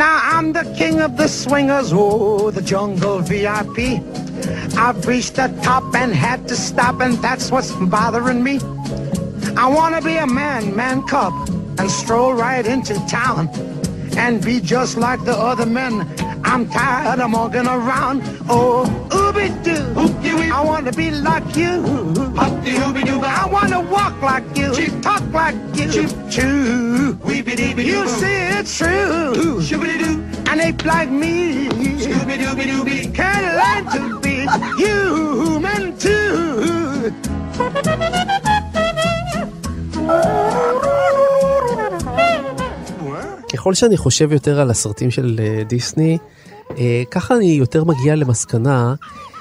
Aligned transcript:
Now 0.00 0.18
I'm 0.22 0.54
the 0.54 0.64
king 0.78 1.02
of 1.02 1.18
the 1.18 1.28
swingers, 1.28 1.92
oh, 1.92 2.50
the 2.50 2.62
jungle 2.62 3.18
VIP. 3.18 4.00
I've 4.74 5.06
reached 5.06 5.34
the 5.34 5.48
top 5.62 5.94
and 5.94 6.14
had 6.14 6.48
to 6.48 6.56
stop, 6.56 7.02
and 7.02 7.18
that's 7.18 7.50
what's 7.50 7.72
bothering 7.72 8.42
me. 8.42 8.60
I 9.58 9.66
wanna 9.68 10.00
be 10.00 10.16
a 10.16 10.26
man, 10.26 10.74
man 10.74 11.02
cub, 11.02 11.34
and 11.78 11.90
stroll 11.90 12.32
right 12.32 12.66
into 12.66 12.94
town 13.08 13.50
and 14.16 14.42
be 14.42 14.58
just 14.58 14.96
like 14.96 15.22
the 15.26 15.36
other 15.36 15.66
men. 15.66 16.08
I'm 16.44 16.66
tired 16.70 17.20
of 17.20 17.32
walking 17.34 17.66
around. 17.66 18.22
Oh, 18.48 18.86
ooby 19.10 19.48
doo. 19.62 19.84
I 20.50 20.62
want 20.64 20.86
to 20.86 20.92
be 20.92 21.10
like 21.10 21.54
you. 21.54 21.82
Like 24.22 24.44
you. 24.56 24.70
Talk 25.00 25.24
like 25.32 25.56
you. 25.76 26.06
Choo. 26.34 27.16
You 27.92 28.08
see 28.20 28.40
it's 28.58 28.78
true. 28.78 29.60
An 30.50 30.60
ape 30.60 30.84
like 30.84 31.10
me 31.10 31.68
can 33.18 33.42
learn 33.60 33.84
to 33.94 34.02
be 34.24 34.36
human 34.80 35.84
too. 35.98 37.10
ככל 43.52 43.74
שאני 43.74 43.96
חושב 43.96 44.32
יותר 44.32 44.60
על 44.60 44.70
הסרטים 44.70 45.10
של 45.10 45.40
אה, 45.42 45.64
דיסני, 45.64 46.18
אה, 46.78 47.02
ככה 47.10 47.36
אני 47.36 47.46
יותר 47.46 47.84
מגיע 47.84 48.16
למסקנה 48.16 48.94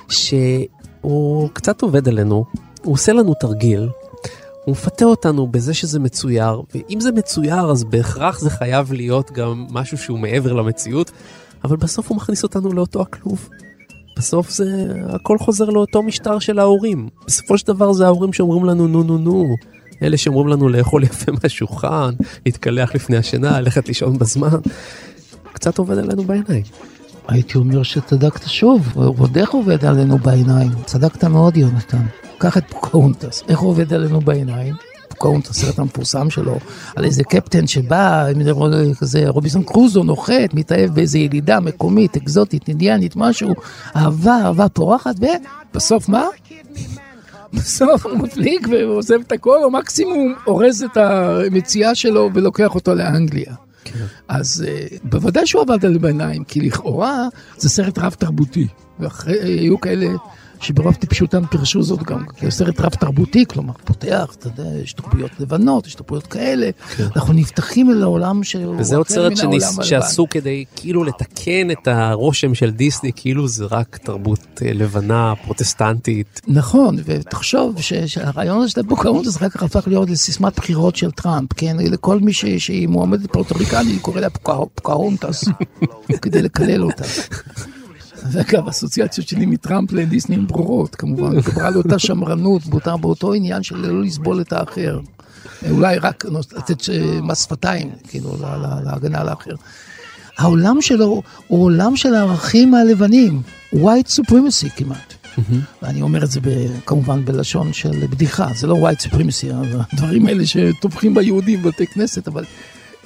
שהוא 0.09 1.49
קצת 1.53 1.81
עובד 1.81 2.07
עלינו, 2.07 2.45
הוא 2.83 2.93
עושה 2.93 3.13
לנו 3.13 3.33
תרגיל, 3.33 3.89
הוא 4.65 4.71
מפתה 4.71 5.05
אותנו 5.05 5.47
בזה 5.47 5.73
שזה 5.73 5.99
מצויר, 5.99 6.61
ואם 6.75 6.99
זה 6.99 7.11
מצויר 7.11 7.71
אז 7.71 7.83
בהכרח 7.83 8.39
זה 8.39 8.49
חייב 8.49 8.93
להיות 8.93 9.31
גם 9.31 9.65
משהו 9.69 9.97
שהוא 9.97 10.19
מעבר 10.19 10.53
למציאות, 10.53 11.11
אבל 11.63 11.77
בסוף 11.77 12.09
הוא 12.09 12.17
מכניס 12.17 12.43
אותנו 12.43 12.73
לאותו 12.73 13.01
הכלוב. 13.01 13.49
בסוף 14.17 14.49
זה 14.49 14.85
הכל 15.09 15.37
חוזר 15.37 15.65
לאותו 15.65 16.03
משטר 16.03 16.39
של 16.39 16.59
ההורים. 16.59 17.09
בסופו 17.27 17.57
של 17.57 17.67
דבר 17.67 17.93
זה 17.93 18.05
ההורים 18.05 18.33
שאומרים 18.33 18.65
לנו 18.65 18.87
נו 18.87 19.03
נו 19.03 19.17
נו. 19.17 19.55
אלה 20.01 20.17
שאומרים 20.17 20.47
לנו 20.47 20.69
לאכול 20.69 21.03
יפה 21.03 21.31
מהשולחן, 21.43 22.13
להתקלח 22.45 22.95
לפני 22.95 23.17
השינה, 23.17 23.61
ללכת 23.61 23.87
לישון 23.87 24.17
בזמן. 24.17 24.57
קצת 25.53 25.77
עובד 25.77 25.97
עלינו 25.97 26.23
בעיניים. 26.23 26.63
הייתי 27.29 27.57
אומר 27.57 27.83
שצדקת 27.83 28.47
שוב, 28.47 28.97
ועוד 28.97 29.37
איך 29.37 29.51
עובד 29.51 29.85
עלינו 29.85 30.17
בעיניים. 30.17 30.71
צדקת 30.85 31.23
מאוד, 31.23 31.57
יונתן. 31.57 32.05
קח 32.37 32.57
את 32.57 32.63
פוקאונטס, 32.69 33.43
איך 33.47 33.59
הוא 33.59 33.69
עובד 33.69 33.93
עלינו 33.93 34.21
בעיניים? 34.21 34.73
פוקאונטס, 35.09 35.49
הסרט 35.49 35.79
המפורסם 35.79 36.29
שלו, 36.29 36.57
על 36.95 37.05
איזה 37.05 37.23
קפטן 37.23 37.67
שבא, 37.67 38.27
כזה 38.99 39.23
רובינסון 39.27 39.63
קרוזו 39.63 40.03
נוחת, 40.03 40.53
מתאהב 40.53 40.95
באיזה 40.95 41.19
ילידה 41.19 41.59
מקומית, 41.59 42.17
אקזוטית, 42.17 42.67
אינדיאנית, 42.67 43.15
משהו, 43.15 43.55
אהבה, 43.95 44.37
אהבה 44.45 44.69
פורחת, 44.69 45.15
ובסוף 45.71 46.09
מה? 46.09 46.25
בסוף 47.53 48.05
הוא 48.05 48.17
מפליג 48.17 48.67
ועוזב 48.71 49.19
את 49.27 49.31
הכל, 49.31 49.63
או 49.63 49.71
מקסימום 49.71 50.35
אורז 50.47 50.83
את 50.83 50.97
המציאה 50.97 51.95
שלו 51.95 52.29
ולוקח 52.33 52.75
אותו 52.75 52.95
לאנגליה. 52.95 53.68
כן. 53.93 54.05
אז 54.27 54.65
אה, 54.67 54.99
בוודאי 55.03 55.47
שהוא 55.47 55.61
עבד 55.61 55.85
על 55.85 55.97
בעיניים, 55.97 56.43
כי 56.43 56.61
לכאורה 56.61 57.27
זה 57.57 57.69
סרט 57.69 57.99
רב 57.99 58.13
תרבותי. 58.13 58.67
והיו 58.99 59.81
כאלה 59.81 60.07
שברוב 60.61 60.93
טיפשותם 60.93 61.45
פירשו 61.45 61.83
זאת 61.83 62.03
גם 62.03 62.25
כסרט 62.25 62.79
רב 62.79 62.89
תרבותי, 62.89 63.45
כלומר 63.45 63.73
פותח, 63.85 64.35
אתה 64.39 64.47
יודע, 64.47 64.77
יש 64.83 64.93
תרבויות 64.93 65.31
לבנות, 65.39 65.87
יש 65.87 65.95
תרבויות 65.95 66.27
כאלה, 66.27 66.69
כן. 66.97 67.03
אנחנו 67.15 67.33
נפתחים 67.33 67.91
אל 67.91 68.03
העולם 68.03 68.43
שהוא 68.43 68.75
וזה 68.79 68.97
עוד 68.97 69.07
סרט 69.07 69.37
שניס, 69.37 69.79
שעשו 69.81 70.27
כדי 70.29 70.65
כאילו 70.75 71.03
לתקן 71.03 71.71
את 71.71 71.87
הרושם 71.87 72.55
של 72.55 72.71
דיסני, 72.71 73.11
כאילו 73.15 73.47
זה 73.47 73.65
רק 73.71 73.97
תרבות 73.97 74.61
אה, 74.65 74.73
לבנה, 74.73 75.33
פרוטסטנטית. 75.43 76.41
נכון, 76.47 76.97
ותחשוב 77.05 77.81
שהרעיון 77.81 78.61
הזה 78.61 78.69
של 78.69 78.79
הפוקאונטס 78.79 79.37
אחר 79.37 79.49
כך 79.49 79.63
הפך 79.63 79.87
להיות 79.87 80.09
לסיסמת 80.09 80.55
בחירות 80.55 80.95
של 80.95 81.11
טראמפ, 81.11 81.53
כן, 81.53 81.77
לכל 81.79 82.19
מי 82.19 82.33
שהיא 82.33 82.87
מועמדת 82.87 83.31
פורטוריקני, 83.31 83.99
קורא 83.99 84.19
לה 84.19 84.29
פוקאונטס, 84.29 85.45
כדי 86.21 86.41
לקלל 86.41 86.83
אותה. 86.83 87.03
ואגב, 88.31 88.67
האסוציאציות 88.67 89.27
שלי 89.27 89.45
מטראמפ 89.45 89.91
לדיסני 89.91 90.35
הן 90.35 90.47
ברורות, 90.47 90.95
כמובן. 90.95 91.35
מדברה 91.37 91.67
על 91.67 91.75
אותה 91.75 91.99
שמרנות, 91.99 92.65
באותה, 92.65 92.97
באותו 92.97 93.33
עניין 93.33 93.63
של 93.63 93.77
לא 93.77 94.01
לסבול 94.01 94.41
את 94.41 94.53
האחר. 94.53 94.99
אולי 95.71 95.97
רק 95.97 96.25
לתת 96.25 96.89
אה, 96.89 97.21
מס 97.21 97.43
שפתיים, 97.43 97.89
כאילו, 98.07 98.37
להגנה 98.85 99.21
על 99.21 99.29
האחר. 99.29 99.55
העולם 100.37 100.81
שלו 100.81 101.21
הוא 101.47 101.63
עולם 101.63 101.95
של 101.95 102.15
הערכים 102.15 102.73
הלבנים, 102.73 103.41
white 103.73 104.09
supremacy 104.19 104.69
כמעט. 104.75 105.13
ואני 105.81 106.01
אומר 106.01 106.23
את 106.23 106.31
זה 106.31 106.39
כמובן 106.85 107.25
בלשון 107.25 107.73
של 107.73 108.07
בדיחה, 108.09 108.47
זה 108.55 108.67
לא 108.67 108.89
white 108.89 109.03
supremacy, 109.03 109.53
הדברים 109.93 110.25
האלה 110.25 110.45
שטובחים 110.45 111.13
ביהודים 111.13 111.61
בבתי 111.61 111.87
כנסת, 111.87 112.27
אבל 112.27 112.43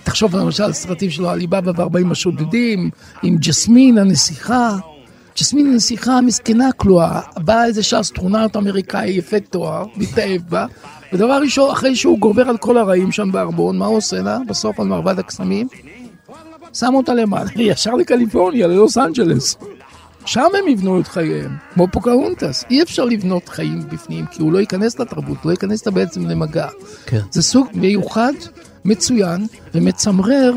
תחשוב 0.03 0.35
למשל 0.35 0.63
על 0.63 0.73
סרטים 0.73 1.09
שלו, 1.09 1.29
עליבאבא 1.29 1.71
וארבעים 1.75 2.11
השודדים, 2.11 2.89
עם 3.23 3.37
ג'סמין 3.37 3.97
הנסיכה. 3.97 4.77
ג'סמין 5.39 5.73
נסיכה 5.73 6.21
מסכנה 6.21 6.71
כלואה, 6.71 7.21
באה 7.37 7.65
איזה 7.65 7.83
אסטרונאוט 7.83 8.55
אמריקאי 8.55 9.09
יפה 9.09 9.39
תואר, 9.39 9.85
מתאהב 9.95 10.41
בה, 10.49 10.65
ודבר 11.13 11.39
ראשון, 11.41 11.71
אחרי 11.71 11.95
שהוא 11.95 12.19
גובר 12.19 12.49
על 12.49 12.57
כל 12.57 12.77
הרעים 12.77 13.11
שם 13.11 13.31
בארמון, 13.31 13.77
מה 13.77 13.85
הוא 13.85 13.97
עושה 13.97 14.21
לה? 14.21 14.39
בסוף 14.47 14.79
על 14.79 14.87
מרבד 14.87 15.19
הקסמים? 15.19 15.67
שם 16.73 16.93
אותה 16.93 17.13
למעלה, 17.13 17.49
ישר 17.71 17.93
לקליפורניה, 17.93 18.67
ללוס 18.67 18.97
אנג'לס. 18.97 19.57
שם 20.25 20.47
הם 20.59 20.67
יבנו 20.67 20.99
את 20.99 21.07
חייהם, 21.07 21.55
כמו 21.73 21.87
פוקהונטס. 21.91 22.65
אי 22.69 22.81
אפשר 22.81 23.05
לבנות 23.05 23.49
חיים 23.49 23.79
בפנים, 23.91 24.25
כי 24.25 24.41
הוא 24.41 24.53
לא 24.53 24.59
ייכנס 24.59 24.99
לתרבות, 24.99 25.37
לא 25.45 25.51
ייכנס 25.51 25.87
בעצם 25.87 26.25
למגע. 26.29 26.67
כן. 27.05 27.21
זה 27.31 27.41
סוג 27.41 27.67
מיוחד, 27.73 28.33
מצוין 28.85 29.47
ומצמרר 29.73 30.53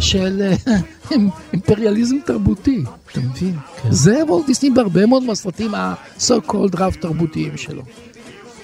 של 0.00 0.52
אה, 0.68 0.76
אימפריאליזם 1.52 2.16
תרבותי, 2.24 2.84
אתה 3.12 3.20
מבין? 3.20 3.54
כן. 3.82 3.88
זה 3.92 4.24
וולט 4.28 4.46
דיסני 4.46 4.70
בהרבה 4.70 5.06
מאוד 5.06 5.22
מהסרטים 5.24 5.74
ה-so 5.74 6.50
called 6.50 6.76
רב 6.78 6.94
תרבותיים 7.00 7.56
שלו. 7.56 7.82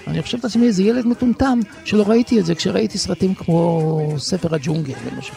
אני 0.07 0.21
חושב 0.21 0.37
לעצמי 0.43 0.67
איזה 0.67 0.83
ילד 0.83 1.07
מטומטם 1.07 1.59
שלא 1.85 2.03
ראיתי 2.07 2.39
את 2.39 2.45
זה 2.45 2.55
כשראיתי 2.55 2.97
סרטים 2.97 3.33
כמו 3.35 4.13
ספר 4.17 4.55
הג'ונגל 4.55 4.93
למשל. 5.15 5.33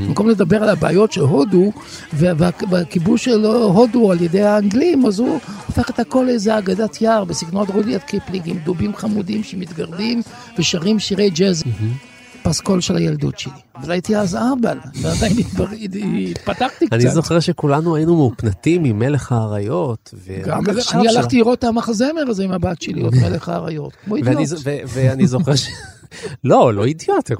במקום 0.00 0.28
לדבר 0.28 0.62
על 0.62 0.68
הבעיות 0.68 1.12
של 1.12 1.20
הודו 1.20 1.72
והכיבוש 2.12 3.24
של 3.24 3.44
הודו 3.44 4.12
על 4.12 4.22
ידי 4.22 4.42
האנגלים, 4.42 5.06
אז 5.06 5.18
הוא 5.18 5.38
הופך 5.66 5.90
את 5.90 5.98
הכל 5.98 6.24
לאיזה 6.26 6.58
אגדת 6.58 7.02
יער 7.02 7.24
בסגנון 7.24 7.66
רודיארד 7.74 8.02
קיפלינג 8.02 8.48
עם 8.48 8.58
דובים 8.58 8.94
חמודים 8.96 9.42
שמתגרדים 9.42 10.22
ושרים 10.58 10.98
שירי 10.98 11.30
ג'אז. 11.30 11.62
הפסקול 12.44 12.80
של 12.80 12.96
הילדות 12.96 13.38
שלי. 13.38 13.52
אבל 13.76 13.90
הייתי 13.90 14.16
אז 14.16 14.36
אבא, 14.36 14.74
ועדיין 15.02 15.32
התפתחתי 16.30 16.86
קצת. 16.86 16.92
אני 16.92 17.10
זוכר 17.10 17.40
שכולנו 17.40 17.96
היינו 17.96 18.16
מאופנתים 18.16 18.82
ממלך 18.82 19.32
האריות. 19.32 20.14
אני 20.94 21.08
הלכתי 21.08 21.36
לראות 21.36 21.58
את 21.58 21.64
המחזמר 21.64 22.24
הזה 22.28 22.44
עם 22.44 22.52
הבת 22.52 22.82
שלי, 22.82 23.02
עוד 23.02 23.14
מלך 23.22 23.48
האריות, 23.48 23.92
כמו 24.04 24.16
אידיוט. 24.16 24.48
ואני 24.64 25.26
זוכר 25.26 25.54
ש... 25.54 25.68
לא, 26.44 26.74
לא 26.74 26.84
אידיוט, 26.84 27.32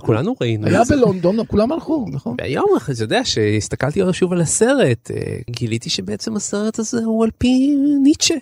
כולנו 0.00 0.34
ראינו. 0.40 0.66
היה 0.66 0.82
בלונדון, 0.88 1.36
כולם 1.46 1.72
הלכו, 1.72 2.06
נכון. 2.12 2.36
והיום, 2.38 2.66
אתה 2.76 3.02
יודע, 3.02 3.24
שהסתכלתי 3.24 4.00
שוב 4.12 4.32
על 4.32 4.40
הסרט, 4.40 5.10
אה, 5.10 5.36
גיליתי 5.50 5.90
שבעצם 5.90 6.36
הסרט 6.36 6.78
הזה 6.78 7.04
הוא 7.04 7.24
על 7.24 7.30
פי 7.38 7.76
ניטשה. 8.02 8.34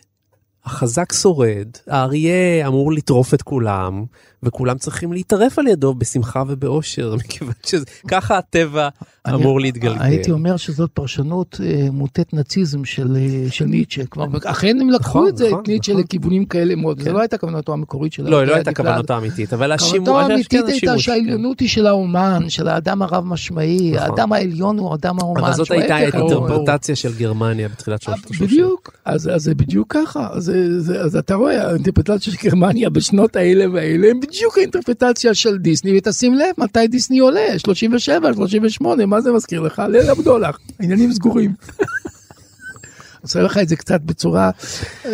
החזק 0.64 1.12
שורד, 1.12 1.68
האריה 1.86 2.66
אמור 2.66 2.92
לטרוף 2.92 3.34
את 3.34 3.42
כולם, 3.42 4.04
וכולם 4.44 4.78
צריכים 4.78 5.12
להתערף 5.12 5.58
על 5.58 5.66
ידו 5.66 5.94
בשמחה 5.94 6.42
ובאושר, 6.48 7.14
מכיוון 7.18 7.54
שככה 7.66 8.38
הטבע 8.38 8.88
אמור 9.28 9.60
להתגלגל. 9.60 10.02
הייתי 10.02 10.30
אומר 10.30 10.56
שזאת 10.56 10.90
פרשנות 10.90 11.60
אה, 11.64 11.88
מוטט 11.92 12.32
נאציזם 12.32 12.84
של, 12.84 13.16
אה, 13.16 13.50
של 13.50 13.64
ניטשה. 13.64 14.06
כלומר, 14.06 14.38
אכן 14.44 14.80
הם 14.80 14.90
לקחו 14.90 15.18
נכון, 15.18 15.28
את 15.28 15.36
זה, 15.36 15.48
נכון, 15.48 15.62
את 15.62 15.68
ניטשה 15.68 15.92
נכון. 15.92 16.04
לכיוונים 16.04 16.44
כאלה 16.44 16.74
מאוד, 16.74 16.98
כן. 16.98 17.04
זו 17.04 17.12
לא 17.12 17.20
הייתה 17.20 17.38
כוונתו 17.38 17.72
המקורית 17.72 18.12
שלה. 18.12 18.30
לא, 18.30 18.38
היא 18.38 18.48
לא 18.48 18.54
הייתה 18.54 18.74
כוונתו 18.74 19.14
האמיתית, 19.14 19.52
אבל 19.52 19.72
השימוש... 19.72 20.08
כוונתו 20.08 20.32
האמיתית 20.32 20.64
הייתה 20.68 20.98
שהעליונות 20.98 21.60
היא 21.60 21.68
של 21.68 21.86
האומן, 21.86 22.48
של 22.48 22.68
האדם 22.68 23.02
הרב 23.02 23.24
משמעי, 23.26 23.92
נכון. 23.94 24.10
האדם 24.10 24.32
העליון 24.32 24.78
הוא 24.78 24.92
האדם 24.92 25.16
האומן. 25.20 25.40
אבל 25.40 25.52
זאת 25.52 25.70
הייתה 25.70 25.96
האינטרפרטציה 25.96 26.96
של 26.96 27.12
גרמניה 27.14 27.68
בתחילת 27.68 28.02
שנות 28.02 28.18
ה-30. 28.18 28.42
בדיוק, 28.44 28.90
אז 29.04 29.30
זה 29.36 29.54
בדיוק 29.54 29.92
ככה, 29.94 30.28
אז 30.32 31.16
אתה 31.18 31.34
רואה, 31.34 31.68
האינטרפרטציה 31.68 32.32
של 32.32 32.48
גרמניה 32.48 32.90
בשנות 32.90 33.36
האלה 33.36 33.64
והאלה, 33.72 34.10
הם 34.10 34.20
בדיוק 34.34 34.58
האינטרפטציה 34.58 35.34
של 35.34 35.58
דיסני, 35.58 35.98
ותשים 35.98 36.34
לב 36.34 36.54
מתי 36.58 36.88
דיסני 36.88 37.18
עולה, 37.18 37.58
37, 37.58 38.34
38, 38.34 39.06
מה 39.06 39.20
זה 39.20 39.32
מזכיר 39.32 39.60
לך? 39.60 39.82
ליל 39.88 40.10
הבדולח, 40.10 40.58
העניינים 40.80 41.12
סגורים. 41.12 41.54
עושה 43.22 43.42
לך 43.42 43.58
את 43.58 43.68
זה 43.68 43.76
קצת 43.76 44.00
בצורה 44.00 44.50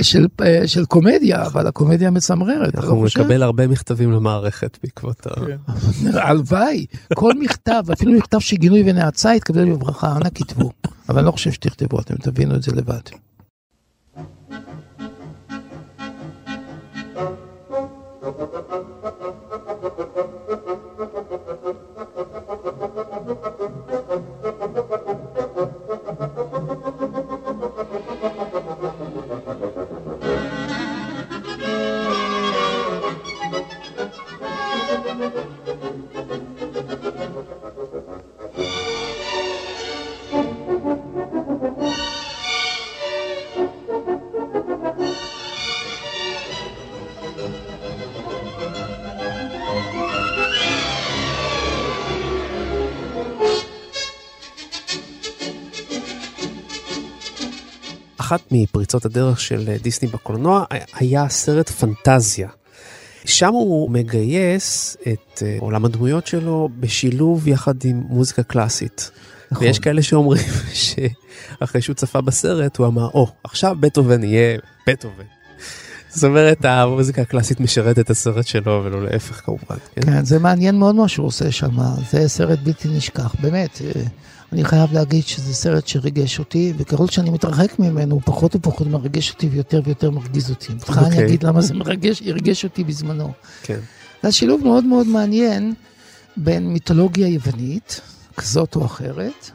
של, 0.01 0.27
אה, 0.43 0.69
של 0.69 0.85
קומדיה, 0.85 1.47
אבל 1.47 1.67
הקומדיה 1.67 2.11
מצמררת. 2.11 2.75
אנחנו 2.75 2.99
חושב? 2.99 3.21
נקבל 3.21 3.43
הרבה 3.43 3.67
מכתבים 3.67 4.13
למערכת 4.13 4.79
בעקבות 4.83 5.27
ה... 5.27 5.31
הלוואי, 6.29 6.87
כל 7.15 7.33
מכתב, 7.39 7.83
אפילו 7.93 8.13
מכתב 8.13 8.39
של 8.39 8.57
גינוי 8.57 8.83
ונאצה 8.87 9.35
יתקבל 9.35 9.73
בברכה, 9.73 10.17
אנא 10.17 10.29
כתבו. 10.35 10.71
אבל 11.09 11.19
אני 11.19 11.27
לא 11.27 11.33
חושב 11.33 11.53
שתכתבו, 11.53 12.01
אתם 12.01 12.15
תבינו 12.15 12.55
את 12.55 12.63
זה 12.63 12.73
לבד. 12.73 13.30
אחת 58.31 58.41
מפריצות 58.51 59.05
הדרך 59.05 59.41
של 59.41 59.77
דיסני 59.83 60.09
בקולנוע 60.09 60.65
היה 60.95 61.29
סרט 61.29 61.69
פנטזיה. 61.69 62.49
שם 63.25 63.53
הוא 63.53 63.91
מגייס 63.91 64.97
את 65.13 65.43
אה, 65.43 65.57
עולם 65.61 65.85
הדמויות 65.85 66.27
שלו 66.27 66.69
בשילוב 66.81 67.49
יחד 67.49 67.75
עם 67.85 68.03
מוזיקה 68.09 68.43
קלאסית. 68.43 69.11
נכון. 69.51 69.67
ויש 69.67 69.79
כאלה 69.79 70.03
שאומרים 70.03 70.45
שאחרי 70.83 71.81
שהוא 71.81 71.95
צפה 71.95 72.21
בסרט 72.21 72.77
הוא 72.77 72.87
אמר, 72.87 73.09
או, 73.15 73.29
עכשיו 73.45 73.77
בטהובן 73.81 74.25
יהיה 74.25 74.59
בטהובן. 74.87 75.25
זאת 76.15 76.25
אומרת, 76.25 76.65
המוזיקה 76.65 77.23
הקלאסית 77.23 77.61
משרתת 77.61 77.99
את 77.99 78.11
הסרט 78.11 78.47
שלו 78.47 78.83
ולא 78.85 79.05
להפך 79.05 79.41
כמובן. 79.45 79.77
כן? 79.95 80.03
כן, 80.03 80.25
זה 80.25 80.39
מעניין 80.39 80.79
מאוד 80.79 80.95
מה 80.95 81.09
שהוא 81.09 81.27
עושה 81.27 81.53
שם, 81.53 81.77
זה 82.11 82.29
סרט 82.29 82.59
בלתי 82.59 82.89
נשכח, 82.89 83.35
באמת. 83.41 83.83
אה, 83.85 84.03
אני 84.53 84.65
חייב 84.65 84.93
להגיד 84.93 85.25
שזה 85.27 85.55
סרט 85.55 85.87
שריגש 85.87 86.39
אותי, 86.39 86.73
וככל 86.77 87.07
שאני 87.07 87.31
מתרחק 87.31 87.79
ממנו, 87.79 88.15
הוא 88.15 88.23
פחות 88.25 88.57
ופחות 88.57 88.87
מרגש 88.87 89.31
אותי 89.31 89.49
ויותר 89.49 89.81
ויותר 89.85 90.11
מרגיז 90.11 90.51
אותי. 90.51 90.73
בכלל 90.73 91.05
אני 91.05 91.15
אוקיי. 91.15 91.27
אגיד 91.27 91.43
למה 91.43 91.61
זה 91.61 91.75
מרגש, 91.75 92.23
הרגש 92.23 92.65
אותי 92.65 92.85
בזמנו. 92.85 93.33
כן. 93.63 93.79
זה 94.23 94.33
שילוב 94.33 94.65
מאוד 94.65 94.85
מאוד 94.85 95.07
מעניין 95.07 95.75
בין 96.37 96.73
מיתולוגיה 96.73 97.29
יוונית, 97.29 98.01
כזאת 98.37 98.77
או 98.77 98.85
אחרת, 98.85 99.51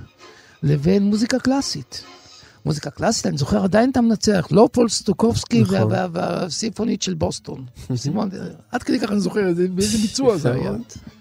לבין 0.63 1.03
מוזיקה 1.03 1.39
קלאסית. 1.39 2.03
מוזיקה 2.65 2.89
קלאסית, 2.89 3.25
אני 3.25 3.37
זוכר 3.37 3.63
עדיין 3.63 3.91
את 3.91 3.97
המנצח, 3.97 4.47
לא 4.51 4.69
פול 4.71 4.89
סטוקובסקי 4.89 5.61
נכון. 5.61 5.75
וה- 5.75 5.87
וה- 5.91 6.07
והסימפונית 6.11 7.01
של 7.01 7.13
בוסטון. 7.13 7.65
סימון, 7.95 8.29
עד 8.71 8.83
כדי 8.83 8.99
כך 8.99 9.11
אני 9.11 9.19
זוכר 9.19 9.53
זה, 9.53 9.67
באיזה 9.67 9.97
ביצוע 9.97 10.37
זה 10.37 10.53
היה. 10.53 10.71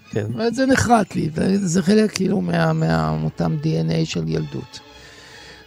כן. 0.09 0.27
וזה 0.37 0.65
נחרט 0.65 1.15
לי, 1.15 1.29
וזה 1.33 1.81
חלק 1.81 2.11
כאילו 2.15 2.41
מאותם 2.75 3.57
DNA 3.63 4.05
של 4.05 4.23
ילדות. 4.27 4.79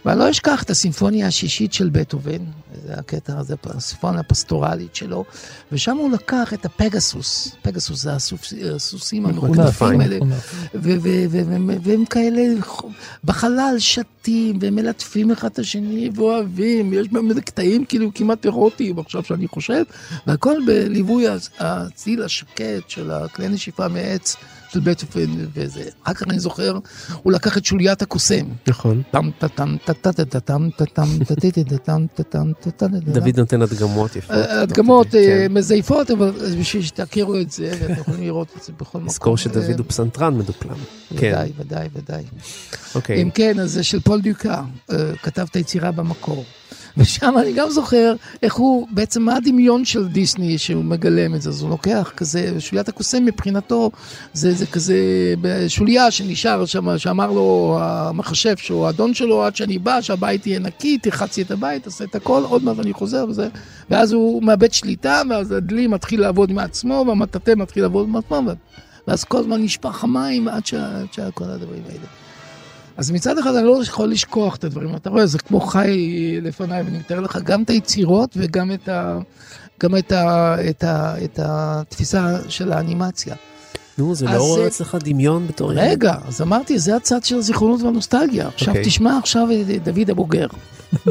ואני 0.05 0.19
לא 0.19 0.29
אשכח 0.29 0.63
את 0.63 0.69
הסימפוניה 0.69 1.27
השישית 1.27 1.73
של 1.73 1.89
בטהובן, 1.89 2.37
זה 2.85 2.93
הקטע 2.93 3.37
הזה, 3.39 3.55
הסימפוניה 3.65 4.19
הפסטורלית 4.19 4.95
שלו, 4.95 5.25
ושם 5.71 5.97
הוא 5.97 6.11
לקח 6.11 6.53
את 6.53 6.65
הפגסוס, 6.65 7.55
פגסוס 7.61 8.01
זה 8.01 8.15
הסוס- 8.15 8.53
הסוסים 8.75 9.23
מחונפים, 9.23 10.01
האלה, 10.01 10.17
והם 11.83 12.05
כאלה 12.05 12.41
בחלל 13.23 13.75
שתים 13.79 14.59
ומלטפים 14.61 15.31
אחד 15.31 15.47
את 15.47 15.59
השני 15.59 16.09
ואוהבים, 16.15 16.93
יש 16.93 17.07
בהם 17.07 17.39
קטעים 17.39 17.85
כאילו 17.85 18.11
כמעט 18.13 18.45
אירוטיים 18.45 18.99
עכשיו 18.99 19.23
שאני 19.23 19.47
חושב, 19.47 19.83
והכל 20.27 20.55
בליווי 20.67 21.27
הצ- 21.27 21.49
הציל 21.59 22.23
השקט 22.23 22.61
של 22.89 23.11
הכלי 23.11 23.47
נשיפה 23.47 23.87
מעץ 23.87 24.35
של 24.73 24.79
בטהובן 24.79 25.31
וזה. 25.53 25.83
אחר 26.03 26.13
כך 26.13 26.23
אני 26.23 26.39
זוכר, 26.39 26.79
הוא 27.23 27.33
לקח 27.33 27.57
את 27.57 27.65
שוליית 27.65 28.01
הקוסם. 28.01 28.45
נכון. 28.67 29.01
דוד 33.13 33.39
נותן 33.39 33.61
הדגמות 33.61 34.15
יפות. 34.15 34.31
אה, 34.31 34.61
הדגמות 34.61 35.15
אה, 35.15 35.25
כן. 35.25 35.53
מזייפות, 35.53 36.11
אבל 36.11 36.31
בשביל 36.59 36.83
שתכירו 36.83 37.35
את 37.39 37.51
זה, 37.51 37.71
ואתם 37.79 38.01
יכולים 38.01 38.21
לראות 38.21 38.47
את 38.57 38.63
זה 38.63 38.73
בכל 38.73 38.97
מקום. 38.97 39.05
נזכור 39.05 39.37
שדוד 39.37 39.63
הוא 39.63 39.71
אה, 39.71 39.83
פסנתרן 39.83 40.37
מדופלם. 40.37 40.75
כן. 41.17 41.27
ודאי, 41.27 41.51
ודאי, 41.57 41.87
ודאי. 41.93 42.23
אוקיי. 42.95 43.21
אם 43.21 43.29
כן, 43.29 43.59
אז 43.59 43.71
זה 43.71 43.83
של 43.83 43.99
פול 43.99 44.21
דיוקה, 44.21 44.63
כתב 45.23 45.45
את 45.51 45.55
היצירה 45.55 45.91
במקור. 45.91 46.45
ושם 46.97 47.35
אני 47.41 47.53
גם 47.53 47.69
זוכר 47.69 48.13
איך 48.43 48.55
הוא, 48.55 48.87
בעצם 48.91 49.21
מה 49.21 49.35
הדמיון 49.35 49.85
של 49.85 50.07
דיסני 50.07 50.57
שהוא 50.57 50.83
מגלם 50.83 51.35
את 51.35 51.41
זה, 51.41 51.49
אז 51.49 51.61
הוא 51.61 51.69
לוקח 51.69 52.11
כזה, 52.17 52.53
שוליית 52.59 52.89
הקוסם 52.89 53.25
מבחינתו 53.25 53.91
זה, 54.33 54.58
זה 54.59 54.65
כזה 54.65 54.95
שוליה 55.67 56.11
שנשאר 56.11 56.65
שם, 56.65 56.97
שאמר 56.97 57.31
לו 57.31 57.77
המחשב 57.81 58.57
שהוא 58.57 58.87
האדון 58.87 59.13
שלו, 59.13 59.43
עד 59.45 59.55
שאני 59.55 59.79
בא, 59.79 60.01
שהבית 60.01 60.47
יהיה 60.47 60.59
נקי, 60.59 60.97
תרחצי 60.97 61.41
את 61.41 61.51
הבית, 61.51 61.83
תעשה 61.83 62.03
את 62.03 62.15
הכל, 62.15 62.43
עוד 62.43 62.63
מעט 62.63 62.79
אני 62.79 62.93
חוזר 62.93 63.25
וזה, 63.29 63.47
ואז 63.89 64.11
הוא 64.11 64.43
מאבד 64.43 64.73
שליטה, 64.73 65.21
ואז 65.29 65.51
הדלי 65.51 65.87
מתחיל 65.87 66.21
לעבוד 66.21 66.51
מעצמו, 66.51 67.03
והמטאטא 67.07 67.53
מתחיל 67.57 67.83
לעבוד 67.83 68.09
מעצמו, 68.09 68.41
ואז 69.07 69.23
כל 69.23 69.37
הזמן 69.37 69.61
נשפך 69.63 70.03
המים 70.03 70.47
עד 70.47 70.65
שה- 70.65 70.99
עד 70.99 71.13
שכל 71.13 71.43
הדברים 71.43 71.83
האלה. 71.89 72.05
אז 72.97 73.11
מצד 73.11 73.37
אחד 73.37 73.55
אני 73.55 73.65
לא 73.65 73.79
יכול 73.83 74.09
לשכוח 74.09 74.55
את 74.55 74.63
הדברים, 74.63 74.95
אתה 74.95 75.09
רואה, 75.09 75.25
זה 75.25 75.39
כמו 75.39 75.59
חי 75.59 75.97
לפניי, 76.41 76.81
ואני 76.81 76.97
מתאר 76.97 77.19
לך 77.19 77.37
גם 77.43 77.63
את 77.63 77.69
היצירות 77.69 78.29
וגם 78.35 78.71
את, 78.71 78.89
ה, 78.89 79.17
גם 79.83 79.97
את, 79.97 80.11
ה, 80.11 80.55
את, 80.69 80.83
ה, 80.83 81.15
את 81.23 81.39
התפיסה 81.43 82.49
של 82.49 82.71
האנימציה. 82.71 83.35
נו, 83.99 84.15
זה 84.15 84.25
לא 84.25 84.37
עורר 84.37 84.67
אצלך 84.67 84.97
דמיון 84.99 85.47
בתור 85.47 85.71
ילד? 85.71 85.81
רגע, 85.81 86.15
אז 86.27 86.41
אמרתי, 86.41 86.79
זה 86.79 86.95
הצד 86.95 87.23
של 87.23 87.37
הזיכרונות 87.37 87.81
והנוסטלגיה. 87.81 88.47
עכשיו 88.47 88.69
אוקיי. 88.69 88.85
תשמע 88.85 89.17
עכשיו 89.17 89.47
את 89.75 89.83
דוד 89.83 90.09
הבוגר. 90.09 90.47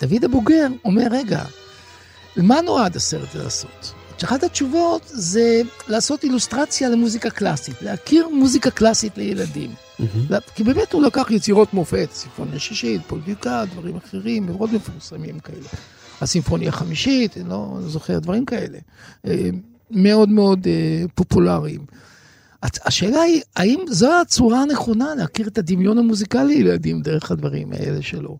דוד 0.00 0.24
הבוגר 0.24 0.66
אומר, 0.84 1.06
רגע, 1.10 1.44
למה 2.36 2.60
נועד 2.60 2.96
הסרט 2.96 3.34
לעשות? 3.34 3.92
שאחת 4.18 4.42
התשובות 4.42 5.02
זה 5.06 5.62
לעשות 5.88 6.24
אילוסטרציה 6.24 6.88
למוזיקה 6.88 7.30
קלאסית, 7.30 7.82
להכיר 7.82 8.28
מוזיקה 8.28 8.70
קלאסית 8.70 9.18
לילדים. 9.18 9.70
כי 10.54 10.64
באמת 10.64 10.92
הוא 10.92 11.02
לקח 11.02 11.30
יצירות 11.30 11.74
מופת, 11.74 12.08
סימפוניה 12.12 12.58
שישית, 12.58 13.00
פולדיקה, 13.06 13.64
דברים 13.72 13.96
אחרים, 13.96 14.46
מאוד 14.46 14.74
מפורסמים 14.74 15.38
כאלה. 15.38 15.68
הסימפוניה 16.20 16.68
החמישית, 16.68 17.36
אני 17.36 17.48
לא 17.48 17.78
זוכר, 17.86 18.18
דברים 18.18 18.44
כאלה. 18.44 18.78
מאוד 19.90 20.28
מאוד 20.28 20.66
אה, 20.66 21.04
פופולריים. 21.14 21.80
השאלה 22.62 23.20
היא, 23.20 23.42
האם 23.56 23.80
זו 23.88 24.20
הצורה 24.20 24.62
הנכונה 24.62 25.14
להכיר 25.14 25.48
את 25.48 25.58
הדמיון 25.58 25.98
המוזיקלי 25.98 26.62
לילדים 26.62 27.02
דרך 27.02 27.30
הדברים 27.30 27.72
האלה 27.72 28.02
שלו? 28.02 28.38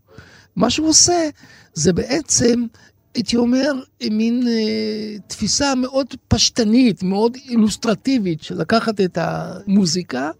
מה 0.57 0.71
שהוא 0.71 0.89
עושה 0.89 1.29
זה 1.75 1.93
בעצם, 1.93 2.67
הייתי 3.15 3.37
אומר, 3.37 3.73
מין 4.11 4.49
אה, 4.49 5.19
תפיסה 5.27 5.75
מאוד 5.75 6.07
פשטנית, 6.29 7.03
מאוד 7.03 7.37
אילוסטרטיבית, 7.49 8.43
של 8.43 8.61
לקחת 8.61 9.01
את 9.01 9.19
המוזיקה 9.21 10.31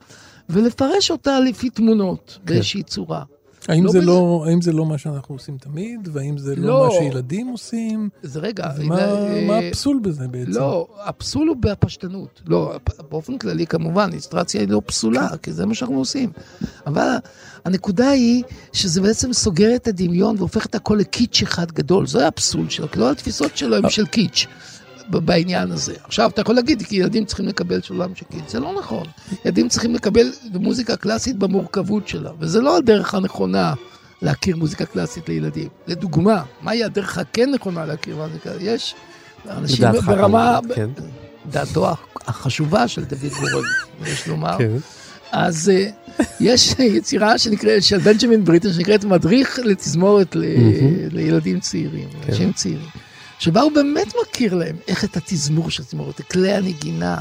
ולפרש 0.49 1.11
אותה 1.11 1.41
לפי 1.41 1.71
תמונות 1.71 2.39
כן. 2.39 2.53
באיזושהי 2.53 2.83
צורה. 2.83 3.23
האם, 3.69 3.85
לא 3.85 3.93
זה 3.93 3.99
בזה- 3.99 4.07
לא, 4.07 4.45
האם 4.49 4.61
זה 4.63 4.73
לא 4.73 4.87
מה 4.87 4.99
שאנחנו 4.99 5.35
עושים 5.35 5.59
תמיד, 5.59 6.09
והאם 6.13 6.39
זה 6.39 6.57
לא, 6.57 6.67
לא. 6.67 6.87
מה 6.87 6.93
שילדים 6.93 7.47
עושים? 7.49 8.09
אז 8.25 8.37
רגע, 8.37 8.65
ומה 8.79 8.99
אה, 9.01 9.45
מה 9.47 9.59
הפסול 9.59 9.99
בזה 10.03 10.29
בעצם? 10.29 10.51
לא, 10.51 10.87
הפסול 11.05 11.49
הוא 11.49 11.57
בפשטנות. 11.61 12.43
לא, 12.47 12.73
באופן 13.11 13.39
כללי 13.39 13.67
כמובן, 13.67 14.11
איסטרציה 14.13 14.61
היא 14.61 14.69
לא 14.69 14.83
פסולה, 14.87 15.29
כי 15.43 15.53
זה 15.53 15.67
מה 15.67 15.75
שאנחנו 15.75 15.99
עושים. 15.99 16.31
אבל 16.87 17.09
הנקודה 17.65 18.09
היא 18.11 18.43
שזה 18.73 19.01
בעצם 19.01 19.33
סוגר 19.33 19.75
את 19.77 19.89
הדמיון 19.89 20.37
והופך 20.39 20.67
את 20.67 20.75
הכל 20.75 20.97
לקיץ' 21.01 21.43
אחד 21.43 21.73
גדול. 21.73 22.07
זה 22.07 22.27
הפסול 22.27 22.69
שלו, 22.71 22.91
כי 22.91 22.99
לא 22.99 23.11
התפיסות 23.11 23.57
שלו 23.57 23.77
הם 23.77 23.91
של 23.91 24.07
קיץ'. 24.07 24.47
בעניין 25.11 25.71
הזה. 25.71 25.95
עכשיו, 26.05 26.31
אתה 26.31 26.41
יכול 26.41 26.55
להגיד, 26.55 26.83
כי 26.83 26.97
ילדים 26.97 27.25
צריכים 27.25 27.47
לקבל 27.47 27.81
של 27.83 27.95
קיץ', 28.31 28.49
זה 28.49 28.61
לא 28.61 28.75
נכון. 28.79 29.07
ילדים 29.45 29.69
צריכים 29.69 29.95
לקבל 29.95 30.33
מוזיקה 30.55 30.97
קלאסית 30.97 31.37
במורכבות 31.37 32.09
שלה, 32.09 32.31
וזה 32.41 32.61
לא 32.61 32.77
הדרך 32.77 33.15
הנכונה 33.15 33.75
להכיר 34.23 34.57
מוזיקה 34.57 34.85
קלאסית 34.85 35.29
לילדים. 35.29 35.69
לדוגמה, 35.87 36.43
מהי 36.63 36.85
הדרך 36.85 37.19
הכן 37.19 37.51
נכונה 37.51 37.87
להכיר 37.87 38.17
מוזיקה? 38.17 38.51
יש 38.61 38.95
אנשים 39.51 39.85
ברמה, 40.07 40.59
כן. 40.75 40.91
דעתו 41.51 41.95
החשובה 42.27 42.89
של 42.89 43.05
דוד 43.05 43.33
גורל, 43.41 43.65
יש 44.07 44.29
לומר. 44.29 44.59
כן. 44.59 44.77
אז 45.33 45.73
אה, 45.75 45.89
יש 46.41 46.75
יצירה 46.79 47.39
שנקראת, 47.39 47.83
של 47.83 47.99
בנג'מין 47.99 48.45
בריטן, 48.45 48.73
שנקראת 48.73 49.05
מדריך 49.05 49.59
לתזמורת 49.65 50.37
לילדים 51.11 51.61
צעירים, 51.61 52.09
אנשים 52.29 52.53
צעירים. 52.53 52.89
שבה 53.39 53.61
הוא 53.61 53.73
באמת 53.73 54.13
מכיר 54.23 54.55
להם 54.55 54.77
איך 54.89 55.05
את 55.05 55.17
התזמור 55.17 55.71
של 55.71 55.83
התזמורת, 55.83 56.21
את 56.21 56.25
כלי 56.33 56.53
הנגינה. 56.53 57.17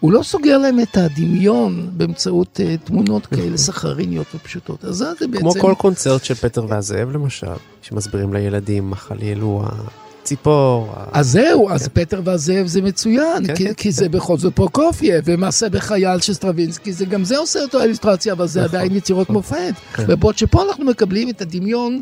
הוא 0.00 0.12
לא 0.12 0.22
סוגר 0.22 0.58
להם 0.58 0.80
את 0.80 0.96
הדמיון 0.96 1.90
באמצעות 1.92 2.60
אה, 2.64 2.76
תמונות 2.84 3.26
כאלה 3.26 3.56
סכריניות 3.66 4.26
ופשוטות. 4.34 4.84
אז 4.84 4.96
זה 4.96 5.26
בעצם... 5.30 5.40
כמו 5.40 5.52
כל 5.60 5.74
קונצרט 5.78 6.24
של 6.24 6.34
פטר 6.34 6.64
והזאב 6.68 7.10
למשל, 7.12 7.46
שמסבירים 7.82 8.32
לילדים 8.34 8.90
מה 8.90 8.96
חלילו 8.96 9.64
הציפור. 10.22 10.92
ה- 10.96 11.18
אז 11.18 11.30
זהו, 11.30 11.70
אז 11.70 11.88
פטר 11.88 12.20
והזאב 12.24 12.66
זה 12.66 12.82
מצוין, 12.82 13.46
כן, 13.46 13.54
כי, 13.56 13.64
כן, 13.64 13.72
כי 13.74 13.92
זה 13.92 14.08
בכל 14.08 14.38
זאת 14.38 14.54
פרוקופייב, 14.56 15.24
ומעשה 15.26 15.68
בחייל 15.68 16.20
של 16.20 16.32
סטרווינסקי, 16.34 16.92
זה 16.92 17.04
גם 17.04 17.24
זה 17.24 17.38
עושה 17.38 17.62
אותו 17.62 17.82
אילוסטרציה, 17.82 18.32
אבל 18.32 18.46
זה 18.46 18.60
נכון, 18.64 18.76
עדיין 18.78 18.96
יצירות 18.96 19.30
מופת. 19.30 19.74
כן. 19.94 20.04
ובעוד 20.08 20.38
שפה 20.38 20.62
אנחנו 20.68 20.84
מקבלים 20.84 21.28
את 21.30 21.40
הדמיון 21.42 22.00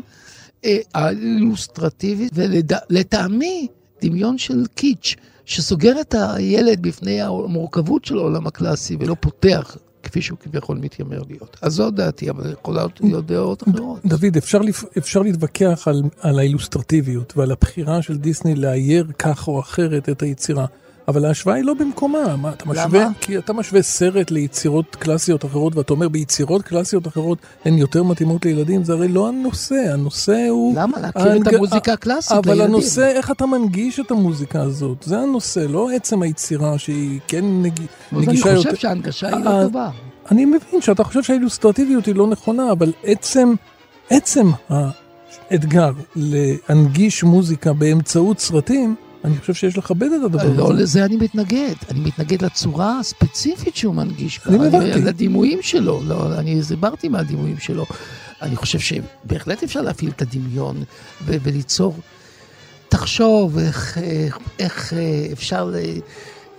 אה, 0.65 0.77
האילוסטרטיבי, 0.93 2.29
ולטעמי, 2.33 3.67
דמיון 4.01 4.37
של 4.37 4.65
קיץ', 4.75 5.15
שסוגר 5.45 6.01
את 6.01 6.15
הילד 6.17 6.81
בפני 6.81 7.21
המורכבות 7.21 8.05
של 8.05 8.17
העולם 8.17 8.47
הקלאסי, 8.47 8.97
ולא 8.99 9.15
פותח. 9.19 9.77
כפי 10.03 10.21
שהוא 10.21 10.37
כביכול 10.37 10.77
מתיימר 10.77 11.21
להיות. 11.29 11.57
אז 11.61 11.73
זו 11.73 11.91
דעתי, 11.91 12.29
אבל 12.29 12.51
יכולות 12.51 13.01
להיות 13.01 13.25
דעות 13.25 13.63
אחרות. 13.63 14.05
דוד, 14.05 14.37
אפשר. 14.37 14.59
אפשר 14.97 15.21
להתווכח 15.21 15.87
על, 15.87 16.01
על 16.19 16.39
האילוסטרטיביות 16.39 17.37
ועל 17.37 17.51
הבחירה 17.51 18.01
של 18.01 18.17
דיסני 18.17 18.55
לאייר 18.55 19.07
כך 19.19 19.47
או 19.47 19.59
אחרת 19.59 20.09
את 20.09 20.21
היצירה, 20.21 20.65
אבל 21.07 21.25
ההשוואה 21.25 21.55
היא 21.55 21.63
לא 21.65 21.73
במקומה. 21.73 22.35
מה, 22.35 22.49
אתה 22.49 22.65
משווה, 22.69 22.85
למה? 23.03 23.09
כי 23.21 23.37
אתה 23.37 23.53
משווה 23.53 23.81
סרט 23.81 24.31
ליצירות 24.31 24.95
קלאסיות 24.95 25.45
אחרות, 25.45 25.75
ואתה 25.75 25.93
אומר 25.93 26.09
ביצירות 26.09 26.61
קלאסיות 26.61 27.07
אחרות 27.07 27.37
הן 27.65 27.77
יותר 27.77 28.03
מתאימות 28.03 28.45
לילדים, 28.45 28.83
זה 28.83 28.93
הרי 28.93 29.07
לא 29.07 29.27
הנושא, 29.27 29.75
הנושא 29.93 30.47
הוא... 30.49 30.75
למה? 30.77 30.99
להכיר 30.99 31.21
את 31.37 31.47
ההנג- 31.47 31.55
המוזיקה 31.55 31.93
הקלאסית 31.93 32.31
אבל 32.37 32.51
לילדים. 32.51 32.73
הנושא, 32.73 33.07
איך 33.07 33.31
אתה 33.31 33.45
מנגיש 33.45 33.99
את 33.99 34.11
המוזיקה 34.11 34.61
הזאת, 34.61 34.97
זה 35.05 35.19
הנושא, 35.19 35.59
לא 35.69 35.89
עצם 35.91 36.21
היצירה 36.21 36.77
שהיא 36.77 37.19
כן 37.27 37.45
נג... 37.61 37.79
אני 38.13 38.21
נגישה 38.27 38.49
יותר. 38.49 38.61
חושב 38.61 38.75
שההנגשה 38.75 39.27
היא 39.27 39.35
אה, 39.35 39.39
לא 39.61 39.63
טובה. 39.63 39.89
אני 40.31 40.45
מבין 40.45 40.81
שאתה 40.81 41.03
חושב 41.03 41.23
שהאילוסטרטיביות 41.23 42.05
היא 42.05 42.15
לא 42.15 42.27
נכונה, 42.27 42.71
אבל 42.71 42.91
עצם, 43.03 43.53
עצם 44.09 44.49
האתגר 45.49 45.91
להנגיש 46.15 47.23
מוזיקה 47.23 47.73
באמצעות 47.73 48.39
סרטים, 48.39 48.95
אני 49.25 49.37
חושב 49.37 49.53
שיש 49.53 49.77
לכבד 49.77 50.03
את 50.11 50.23
הדבר 50.25 50.49
לא 50.57 50.71
הזה. 50.71 50.73
לזה 50.83 51.05
אני 51.05 51.15
מתנגד, 51.15 51.73
אני 51.89 51.99
מתנגד 51.99 52.41
לצורה 52.41 52.99
הספציפית 52.99 53.75
שהוא 53.75 53.95
מנגיש 53.95 54.37
כאן, 54.37 54.53
אני 54.53 54.67
הבנתי. 54.67 55.01
לדימויים 55.01 55.59
שלו, 55.61 56.01
לא, 56.07 56.39
אני 56.39 56.59
הסברתי 56.59 57.07
מהדימויים 57.09 57.57
שלו. 57.59 57.85
אני 58.41 58.55
חושב 58.55 58.79
שבהחלט 58.79 59.63
אפשר 59.63 59.81
להפעיל 59.81 60.09
את 60.15 60.21
הדמיון 60.21 60.83
וליצור, 61.25 61.95
תחשוב 62.89 63.57
איך, 63.57 63.97
איך, 63.97 64.37
איך 64.59 64.93
אה, 64.93 64.99
אפשר... 65.33 65.65
ל- 65.65 65.75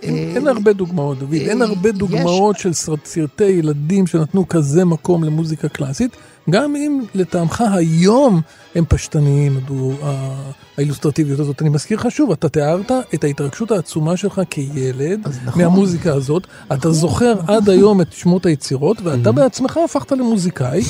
אין, 0.01 0.15
אה, 0.15 0.31
אין 0.35 0.47
הרבה 0.47 0.73
דוגמאות, 0.73 1.19
דוד, 1.19 1.33
אין 1.33 1.61
אה, 1.61 1.67
הרבה 1.67 1.89
יש- 1.89 1.95
דוגמאות 1.95 2.59
של 2.59 2.73
סרט, 2.73 3.05
סרטי 3.05 3.43
ילדים 3.43 4.07
שנתנו 4.07 4.47
כזה 4.47 4.85
מקום 4.85 5.23
למוזיקה 5.23 5.69
קלאסית, 5.69 6.11
גם 6.49 6.75
אם 6.75 7.01
לטעמך 7.15 7.63
היום 7.73 8.41
הם 8.75 8.85
פשטניים, 8.89 9.59
האילוסטרטיביות 10.77 11.39
הזאת. 11.39 11.61
אני 11.61 11.69
מזכיר 11.69 11.97
לך 11.97 12.11
שוב, 12.11 12.31
אתה 12.31 12.49
תיארת 12.49 12.91
את 13.13 13.23
ההתרגשות 13.23 13.71
העצומה 13.71 14.17
שלך 14.17 14.41
כילד 14.49 15.27
נכון. 15.45 15.61
מהמוזיקה 15.61 16.13
הזאת, 16.13 16.47
אתה 16.73 16.91
זוכר 16.91 17.33
עד 17.47 17.69
היום 17.69 18.01
את 18.01 18.13
שמות 18.13 18.45
היצירות, 18.45 18.97
ואתה 19.03 19.31
בעצמך 19.31 19.79
הפכת 19.85 20.11
למוזיקאי. 20.11 20.81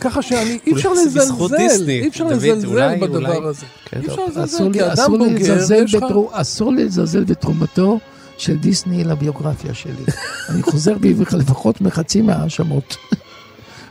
ככה 0.00 0.22
שאני, 0.22 0.58
אי 0.66 0.72
אפשר 0.72 0.92
לזלזל. 0.92 1.88
אי 1.88 2.08
אפשר 2.08 2.24
לזלזל 2.24 2.96
בדבר 3.00 3.46
הזה. 3.46 3.66
כן, 3.84 4.00
אי 4.00 4.06
אפשר. 4.06 4.26
לזלזל, 4.28 4.72
כי 4.72 4.86
אדם 4.86 5.18
בוגר, 5.18 5.58
יש 5.84 5.94
לך... 5.94 6.04
אסור 6.32 6.72
לזלזל 6.72 7.24
בתרומתו 7.24 7.98
של 8.38 8.56
דיסני 8.56 9.04
לביוגרפיה 9.04 9.74
שלי. 9.74 10.04
אני 10.48 10.62
חוזר 10.62 10.98
בי 10.98 11.14
לפחות 11.32 11.80
מחצי 11.80 12.22
מההאשמות 12.22 12.96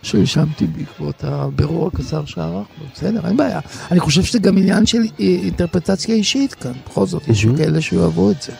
שהאשמתי 0.05 0.67
בעקבות 0.67 1.23
הבירור 1.23 1.87
הקצר 1.87 2.25
שערכנו. 2.25 2.63
בסדר, 2.93 3.27
אין 3.27 3.37
בעיה. 3.37 3.59
אני 3.91 3.99
חושב 3.99 4.23
שזה 4.23 4.39
גם 4.39 4.57
עניין 4.57 4.85
של 4.85 4.97
אה, 4.97 5.25
אינטרפרטציה 5.25 6.15
אישית 6.15 6.53
כאן. 6.53 6.71
בכל 6.89 7.05
זאת, 7.05 7.27
יש. 7.27 7.45
כאלה 7.57 7.81
שאוהבו 7.81 8.31
את 8.31 8.41
זה. 8.41 8.51